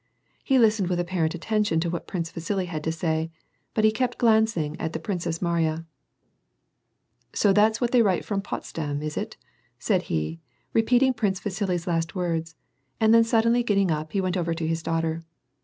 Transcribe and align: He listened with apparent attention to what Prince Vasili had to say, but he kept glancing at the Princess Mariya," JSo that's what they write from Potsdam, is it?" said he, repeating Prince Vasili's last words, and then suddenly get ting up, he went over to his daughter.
He 0.43 0.57
listened 0.57 0.89
with 0.89 0.99
apparent 0.99 1.35
attention 1.35 1.79
to 1.81 1.89
what 1.91 2.07
Prince 2.07 2.31
Vasili 2.31 2.65
had 2.65 2.83
to 2.85 2.91
say, 2.91 3.29
but 3.75 3.83
he 3.83 3.91
kept 3.91 4.17
glancing 4.17 4.75
at 4.79 4.93
the 4.93 4.99
Princess 4.99 5.43
Mariya," 5.43 5.85
JSo 7.33 7.53
that's 7.53 7.79
what 7.79 7.91
they 7.91 8.01
write 8.01 8.25
from 8.25 8.41
Potsdam, 8.41 9.03
is 9.03 9.15
it?" 9.15 9.37
said 9.77 10.01
he, 10.09 10.39
repeating 10.73 11.13
Prince 11.13 11.39
Vasili's 11.39 11.85
last 11.85 12.15
words, 12.15 12.55
and 12.99 13.13
then 13.13 13.23
suddenly 13.23 13.61
get 13.61 13.75
ting 13.75 13.91
up, 13.91 14.13
he 14.13 14.21
went 14.21 14.37
over 14.37 14.55
to 14.55 14.65
his 14.67 14.81
daughter. 14.81 15.23